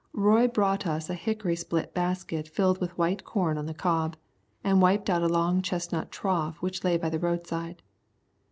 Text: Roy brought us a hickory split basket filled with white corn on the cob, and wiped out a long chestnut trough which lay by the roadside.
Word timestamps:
Roy 0.13 0.47
brought 0.47 0.87
us 0.87 1.11
a 1.11 1.13
hickory 1.13 1.55
split 1.55 1.93
basket 1.93 2.47
filled 2.47 2.81
with 2.81 2.97
white 2.97 3.23
corn 3.23 3.55
on 3.55 3.67
the 3.67 3.73
cob, 3.75 4.15
and 4.63 4.81
wiped 4.81 5.11
out 5.11 5.21
a 5.21 5.27
long 5.27 5.61
chestnut 5.61 6.09
trough 6.11 6.59
which 6.59 6.83
lay 6.83 6.97
by 6.97 7.09
the 7.11 7.19
roadside. 7.19 7.83